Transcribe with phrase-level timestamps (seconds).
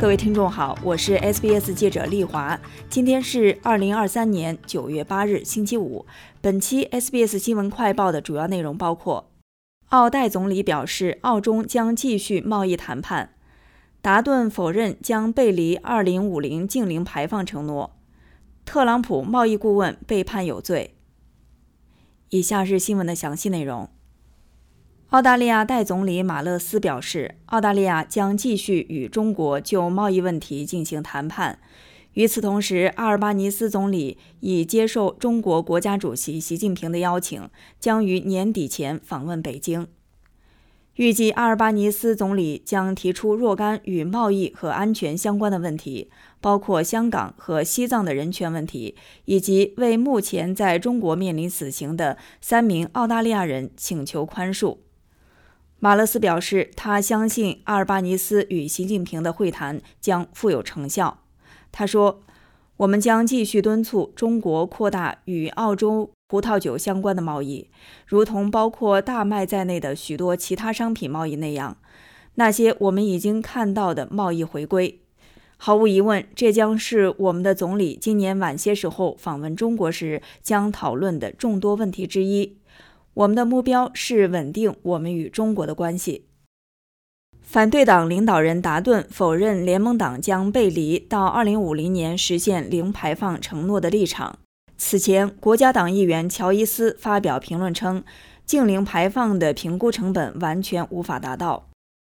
[0.00, 2.60] 各位听众好，我是 SBS 记者丽华。
[2.88, 6.06] 今天是二零二三年九月八日，星期五。
[6.40, 9.28] 本期 SBS 新闻快报的主要内容包括：
[9.88, 13.30] 奥代总理表示，澳中将继续贸易谈判；
[14.00, 17.90] 达顿否认将背离二零五零净零排放承诺；
[18.64, 20.94] 特朗普贸易顾问被判有罪。
[22.28, 23.90] 以下是新闻的详细内容。
[25.08, 31.58] 澳大利亚代总理马勒斯表示，澳大利亚将继续与中国就贸易问题进行谈判。
[32.12, 37.48] 与此同时，阿尔巴尼斯总理已接受中国国家主席习近平的邀请，
[37.80, 39.86] 将于年底前访问北京。
[40.96, 46.10] 预计阿尔巴尼斯总理将提出若干与贸易和安全相关的问题，
[46.42, 54.76] 包括香港和西藏的人权问题，以及为目前在中国面临死刑的三名澳大利亚人请求宽恕。
[55.80, 61.22] 马勒斯表示，他相信阿尔巴尼斯与习近平的会谈将富有成效。
[61.70, 62.20] 他说
[62.78, 67.70] ：“我们将继续敦促中国扩大与澳洲葡萄酒相关的贸易，
[68.06, 71.76] 如同包括大麦在内的许多其他商品贸易那样。
[72.34, 75.00] 那些我们已经看到的贸易回归，
[75.58, 82.56] 毫无疑问，这将是我们的总理今年晚些时候访问中国时将讨论的众多问题之一。”
[83.18, 86.26] 我们的目标是稳定我们与中国的关系。
[87.40, 94.38] 反对党领导人达顿否认联盟党将背离到2050年实现零排放承诺的立场。
[94.76, 98.04] 此前，国家党议员乔伊斯发表评论称，
[98.46, 101.66] 净零排放的评估成本完全无法达到。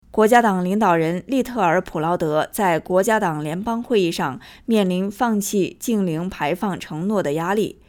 [0.10, 7.82] 国家党领导人利特尔普劳德在国家党联邦会议上面临放弃净零排放承诺的压力。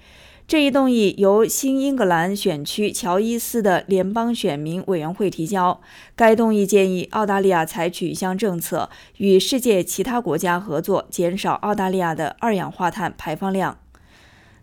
[0.46, 5.80] 这一动议由新英格兰选区乔伊斯的联邦选民委员会提交。
[6.14, 13.78] 该动议建议澳大利亚采取一项政策，与世界其他国家合作，减少澳大利亚的二氧化碳排放量。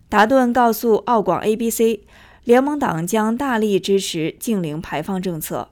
[0.08, 1.98] 达顿告诉澳广 ABC，
[2.44, 5.70] 联盟党将大力支持净零排放政策。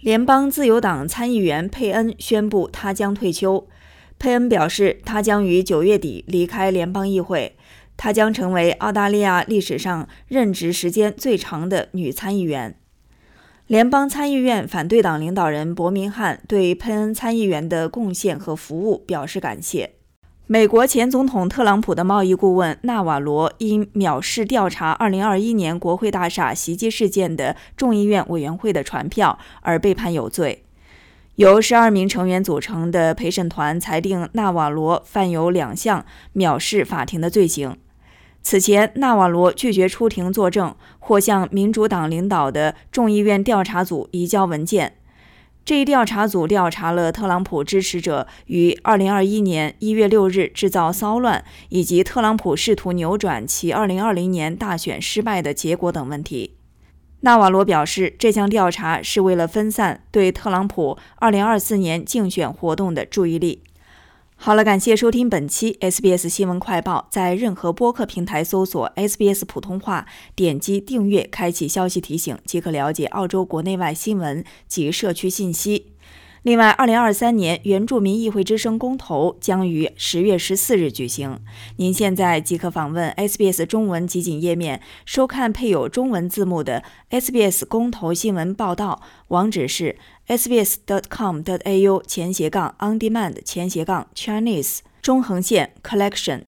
[0.00, 3.66] 联邦自由党参议员佩恩宣布他将退休。
[4.16, 7.56] 佩恩表示，他将于九月底离开联邦议会。
[8.00, 12.74] 她将成为澳大利亚历史上任职时间最长的女参议员。
[13.66, 19.90] 联邦参议院反对党领导人伯明翰对佩恩参议员的贡献和服务表示感谢。
[20.46, 30.64] 美国前总统特朗普的贸易顾问纳瓦罗因藐视调查2021年国会大厦袭击事件的众议院委员会的传票而被判有罪。
[31.34, 36.06] 由十二名成员组成的陪审团裁定纳瓦罗犯有两项
[36.36, 37.76] 藐视法庭的罪行。
[38.42, 44.96] 此前，纳瓦罗拒绝出庭作证，或向民主党领导的众议院调查组移交文件。
[45.62, 56.56] 这一调查组调查了特朗普支持者于2021年1月6日制造骚乱，以及特朗普试图扭转其2020年大选失败的结果等问题。
[57.20, 63.62] 纳瓦罗表示，这项调查是为了分散对特朗普2024年竞选活动的注意力。
[64.42, 67.06] 好了，感谢收听本期 SBS 新闻快报。
[67.10, 75.88] 在任何播客平台搜索 SBS 普通话，点击订阅，开启消息提醒，即可了解澳洲国内外新闻及社区信息。
[76.42, 81.38] 另外，2023年原住民议会之声公投将于十月十四日举行。
[81.76, 89.02] 您现在即可访问 SBS 中文集锦页面，收看配有中文字幕的 SBS 公投新闻报道。
[89.28, 89.96] 网址是
[90.28, 96.44] sbs.com.au 前斜杠 ondemand 前斜杠 Chinese 中横线 collection。